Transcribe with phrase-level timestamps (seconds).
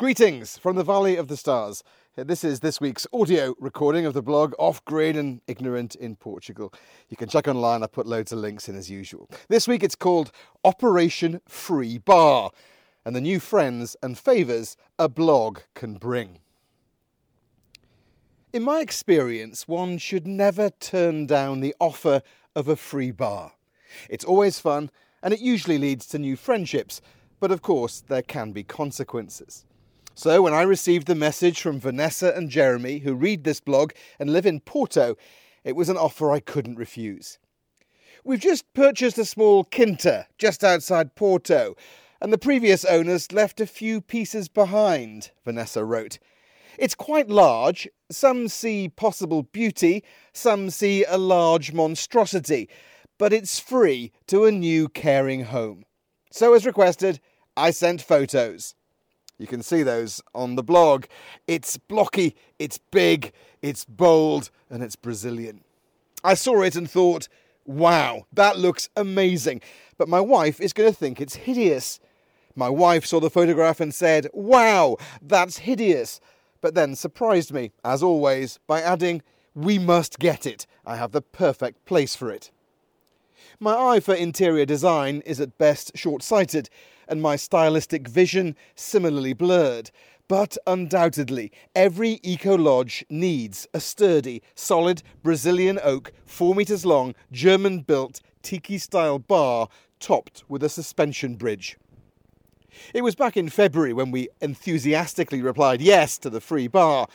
[0.00, 1.84] Greetings from the Valley of the Stars.
[2.16, 6.72] This is this week's audio recording of the blog Off Grid and Ignorant in Portugal.
[7.10, 9.28] You can check online, I put loads of links in as usual.
[9.48, 10.32] This week it's called
[10.64, 12.50] Operation Free Bar
[13.04, 16.38] and the new friends and favours a blog can bring.
[18.54, 22.22] In my experience, one should never turn down the offer
[22.56, 23.52] of a free bar.
[24.08, 24.90] It's always fun
[25.22, 27.02] and it usually leads to new friendships,
[27.38, 29.66] but of course, there can be consequences.
[30.14, 34.32] So, when I received the message from Vanessa and Jeremy, who read this blog and
[34.32, 35.16] live in Porto,
[35.64, 37.38] it was an offer I couldn't refuse.
[38.24, 41.74] We've just purchased a small quinta just outside Porto,
[42.20, 46.18] and the previous owners left a few pieces behind, Vanessa wrote.
[46.76, 47.88] It's quite large.
[48.10, 52.68] Some see possible beauty, some see a large monstrosity,
[53.18, 55.84] but it's free to a new caring home.
[56.30, 57.20] So, as requested,
[57.56, 58.74] I sent photos.
[59.40, 61.06] You can see those on the blog.
[61.46, 65.64] It's blocky, it's big, it's bold, and it's Brazilian.
[66.22, 67.26] I saw it and thought,
[67.64, 69.62] wow, that looks amazing.
[69.96, 72.00] But my wife is going to think it's hideous.
[72.54, 76.20] My wife saw the photograph and said, wow, that's hideous.
[76.60, 79.22] But then surprised me, as always, by adding,
[79.54, 80.66] we must get it.
[80.84, 82.50] I have the perfect place for it.
[83.62, 86.70] My eye for interior design is at best short sighted,
[87.06, 89.90] and my stylistic vision similarly blurred.
[90.28, 97.80] But undoubtedly, every eco lodge needs a sturdy, solid Brazilian oak, 4 metres long, German
[97.80, 101.76] built, tiki style bar topped with a suspension bridge.
[102.94, 107.08] It was back in February when we enthusiastically replied yes to the free bar.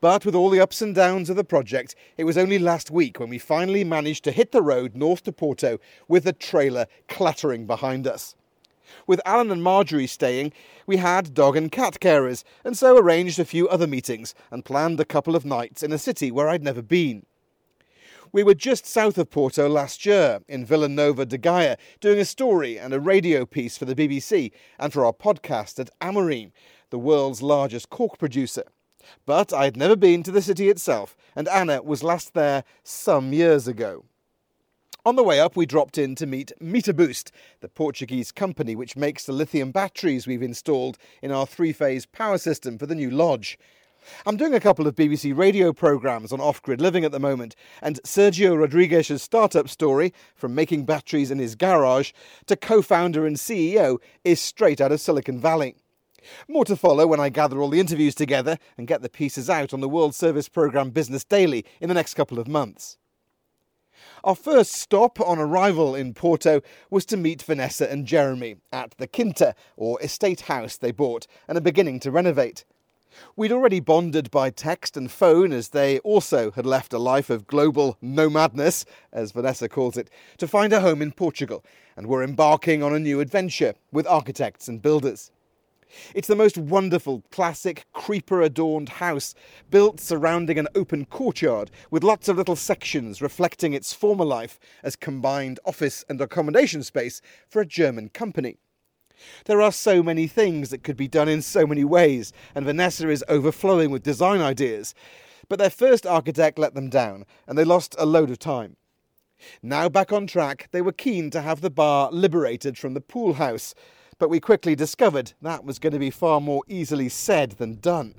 [0.00, 3.18] But with all the ups and downs of the project, it was only last week
[3.18, 7.66] when we finally managed to hit the road north to Porto with the trailer clattering
[7.66, 8.34] behind us.
[9.06, 10.52] With Alan and Margery staying,
[10.86, 15.00] we had dog and cat carers, and so arranged a few other meetings and planned
[15.00, 17.24] a couple of nights in a city where I'd never been.
[18.32, 22.24] We were just south of Porto last year, in Vila Nova de Gaia, doing a
[22.24, 26.52] story and a radio piece for the BBC and for our podcast at Amorim,
[26.90, 28.64] the world's largest cork producer.
[29.24, 33.32] But I had never been to the city itself, and Anna was last there some
[33.32, 34.04] years ago.
[35.06, 37.30] On the way up, we dropped in to meet Meterboost,
[37.60, 42.38] the Portuguese company which makes the lithium batteries we've installed in our three phase power
[42.38, 43.56] system for the new lodge.
[44.26, 47.54] I'm doing a couple of BBC radio programmes on off grid living at the moment,
[47.82, 52.12] and Sergio Rodriguez's startup story, from making batteries in his garage
[52.46, 55.76] to co founder and CEO, is straight out of Silicon Valley.
[56.48, 59.72] More to follow when I gather all the interviews together and get the pieces out
[59.72, 62.98] on the World Service Programme Business Daily in the next couple of months.
[64.24, 66.60] Our first stop on arrival in Porto
[66.90, 71.56] was to meet Vanessa and Jeremy at the Quinta, or estate house they bought and
[71.56, 72.64] are beginning to renovate.
[73.34, 77.46] We'd already bonded by text and phone as they also had left a life of
[77.46, 81.64] global nomadness, as Vanessa calls it, to find a home in Portugal
[81.96, 85.30] and were embarking on a new adventure with architects and builders.
[86.14, 89.34] It's the most wonderful, classic, creeper adorned house,
[89.70, 94.96] built surrounding an open courtyard with lots of little sections reflecting its former life as
[94.96, 98.58] combined office and accommodation space for a German company.
[99.46, 103.08] There are so many things that could be done in so many ways, and Vanessa
[103.08, 104.94] is overflowing with design ideas.
[105.48, 108.76] But their first architect let them down, and they lost a load of time.
[109.62, 113.34] Now back on track, they were keen to have the bar liberated from the pool
[113.34, 113.74] house,
[114.18, 118.14] but we quickly discovered that was going to be far more easily said than done.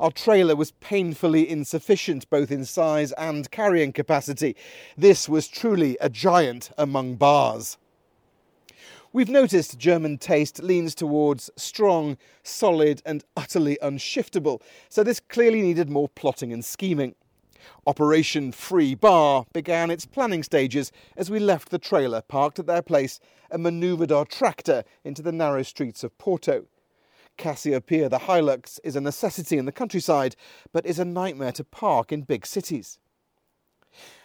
[0.00, 4.56] Our trailer was painfully insufficient both in size and carrying capacity.
[4.96, 7.78] This was truly a giant among bars.
[9.12, 15.90] We've noticed German taste leans towards strong, solid, and utterly unshiftable, so this clearly needed
[15.90, 17.14] more plotting and scheming.
[17.86, 22.82] Operation Free Bar began its planning stages as we left the trailer parked at their
[22.82, 26.66] place and manoeuvred our tractor into the narrow streets of Porto.
[27.36, 30.36] Cassiopeia the Hilux is a necessity in the countryside,
[30.72, 32.98] but is a nightmare to park in big cities.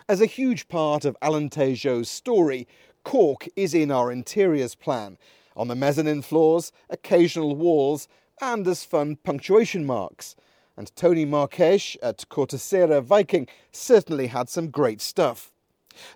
[0.09, 2.67] As a huge part of Alentejo's story,
[3.03, 5.17] cork is in our interiors plan,
[5.55, 8.07] on the mezzanine floors, occasional walls,
[8.39, 10.35] and as fun punctuation marks
[10.77, 15.51] and Tony Marques at Corticeira Viking certainly had some great stuff.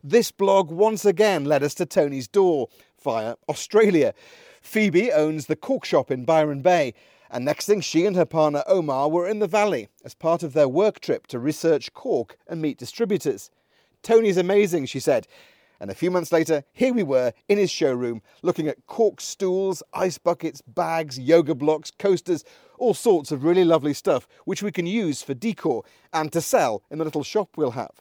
[0.03, 2.69] This blog once again led us to Tony's door
[3.03, 4.13] via Australia.
[4.61, 6.93] Phoebe owns the cork shop in Byron Bay,
[7.31, 10.53] and next thing she and her partner Omar were in the valley as part of
[10.53, 13.49] their work trip to research cork and meet distributors.
[14.03, 15.27] Tony's amazing, she said.
[15.81, 19.81] And a few months later, here we were in his showroom looking at cork stools,
[19.95, 22.45] ice buckets, bags, yoga blocks, coasters,
[22.77, 25.83] All sorts of really lovely stuff which we can use for decor
[26.13, 27.99] and to sell in the little shop we'll have.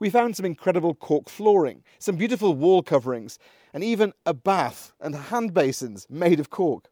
[0.00, 3.38] We found some incredible cork flooring, some beautiful wall coverings,
[3.72, 6.90] and even a bath and hand basins made of cork.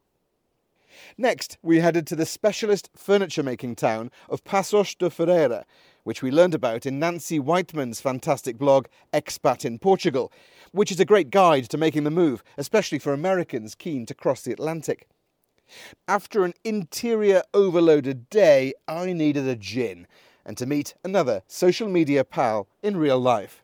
[1.17, 5.65] Next, we headed to the specialist furniture making town of Paços de Ferreira,
[6.07, 10.31] which we learned about in Nancy Whiteman's fantastic blog Expat in Portugal,
[10.71, 14.41] which is a great guide to making the move, especially for Americans keen to cross
[14.43, 15.09] the Atlantic.
[16.07, 20.07] After an interior overloaded day, I needed a gin
[20.45, 23.61] and to meet another social media pal in real life.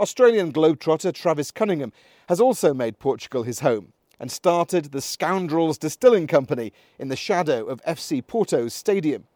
[0.00, 1.92] Australian globetrotter Travis Cunningham
[2.28, 7.64] has also made Portugal his home and started the Scoundrels Distilling Company in the shadow
[7.66, 9.26] of FC Porto's stadium.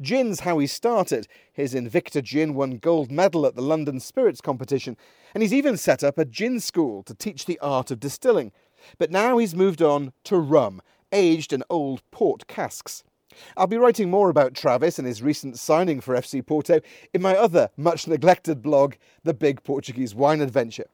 [0.00, 1.26] Gin's how he started.
[1.52, 4.96] His Invicta gin won gold medal at the London Spirits competition,
[5.34, 8.52] and he's even set up a gin school to teach the art of distilling.
[8.98, 10.80] But now he's moved on to rum,
[11.12, 13.02] aged in old port casks.
[13.56, 16.80] I'll be writing more about Travis and his recent signing for FC Porto
[17.12, 20.86] in my other much neglected blog, The Big Portuguese Wine Adventure.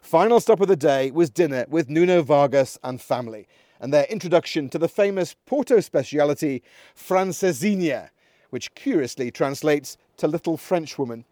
[0.00, 3.48] Final stop of the day was dinner with Nuno Vargas and family,
[3.82, 6.62] and their introduction to the famous Porto speciality
[6.96, 8.10] Francesinha,
[8.50, 11.24] which curiously translates to Little Frenchwoman.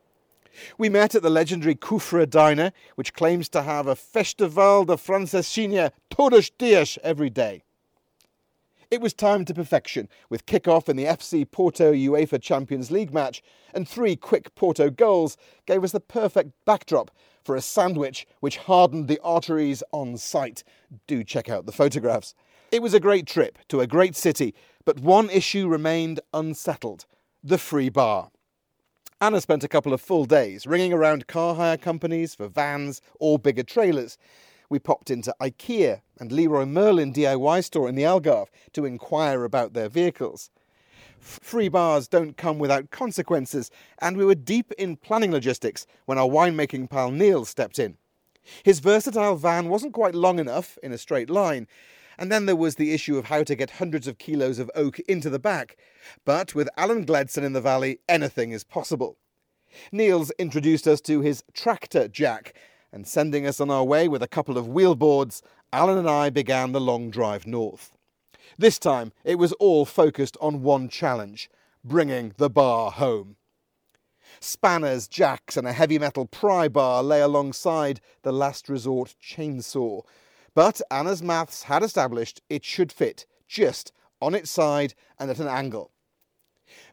[0.77, 5.93] We met at the legendary Cufra Diner, which claims to have a Festival de Francesinha
[6.11, 7.63] todos dias every day.
[8.91, 13.41] It was timed to perfection, with kick-off in the FC Porto UEFA Champions League match,
[13.73, 17.13] and three quick Porto goals gave us the perfect backdrop
[17.45, 20.65] for a sandwich which hardened the arteries on sight.
[21.07, 22.35] Do check out the photographs.
[22.73, 27.07] It was a great trip to a great city, but one issue remained unsettled
[27.45, 28.33] the free bar.
[29.21, 33.39] Anna spent a couple of full days ringing around car hire companies for vans or
[33.39, 34.19] bigger trailers
[34.71, 39.75] we popped into IKEA and Leroy Merlin DIY store in the Algarve to inquire about
[39.75, 40.51] their vehicles.
[41.19, 46.29] Free bars don't come without consequences, and we were deep in planning logistics when our
[46.29, 47.99] winemaking pal Neil stepped in.
[48.63, 51.67] His versatile van wasn't quite long enough in a straight line,
[52.17, 54.99] and then there was the issue of how to get hundreds of kilos of oak
[55.01, 55.77] into the back.
[56.25, 59.19] But with Alan Gledson in the valley, anything is possible.
[59.93, 62.55] Niels introduced us to his tractor jack,
[62.93, 65.43] and sending us on our way with a couple of wheelboards,
[65.73, 67.93] Alan and I began the long drive north.
[68.59, 71.49] This time it was all focused on one challenge
[71.85, 73.37] bringing the bar home.
[74.41, 80.03] Spanners, jacks, and a heavy metal pry bar lay alongside the last resort chainsaw.
[80.55, 85.49] But Anna's maths had established it should fit just on its side and at an
[85.49, 85.93] angle.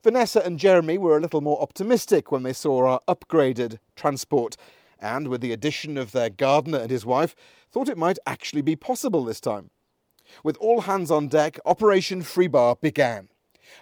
[0.04, 4.58] Vanessa and Jeremy were a little more optimistic when they saw our upgraded transport
[5.00, 7.36] and with the addition of their gardener and his wife,
[7.72, 9.70] thought it might actually be possible this time.
[10.44, 13.30] With all hands on deck, Operation Freebar began.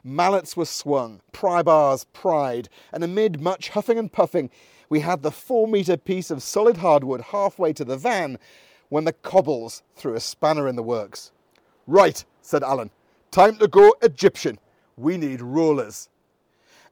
[0.03, 4.49] Mallets were swung, pry bars pried, and amid much huffing and puffing,
[4.89, 8.37] we had the four metre piece of solid hardwood halfway to the van
[8.89, 11.31] when the cobbles threw a spanner in the works.
[11.87, 12.91] Right, said Alan.
[13.31, 14.59] Time to go Egyptian.
[14.95, 16.09] We need rollers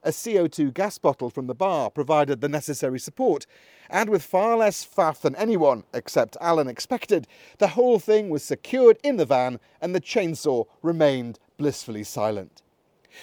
[0.04, 3.46] a CO2 gas bottle from the bar provided the necessary support,
[3.90, 7.26] and with far less faff than anyone, except Alan, expected,
[7.58, 12.62] the whole thing was secured in the van and the chainsaw remained blissfully silent.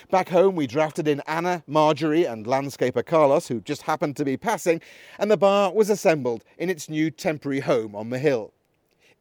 [0.09, 4.37] Back home, we drafted in Anna, Margery, and landscaper Carlos, who just happened to be
[4.37, 4.81] passing,
[5.19, 8.53] and the bar was assembled in its new temporary home on the hill.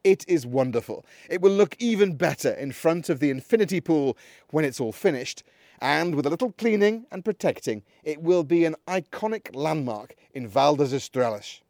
[0.03, 1.05] It is wonderful.
[1.29, 4.17] It will look even better in front of the infinity pool
[4.49, 5.43] when it's all finished,
[5.81, 10.77] and with a little cleaning and protecting, it will be an iconic landmark in Val
[10.77, 11.61] Estrelas.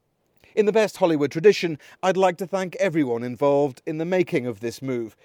[0.54, 4.60] In the best Hollywood tradition, I'd like to thank everyone involved in the making of
[4.60, 5.16] this move,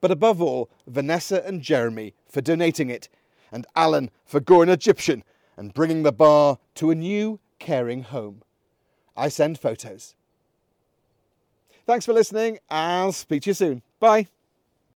[0.00, 3.08] but above all, Vanessa and Jeremy for donating it,
[3.52, 5.22] and Alan for going Egyptian
[5.56, 8.42] and bringing the bar to a new, caring home.
[9.14, 10.14] I send photos.
[11.86, 12.58] Thanks for listening.
[12.70, 13.82] I'll speak to you soon.
[14.00, 14.28] Bye.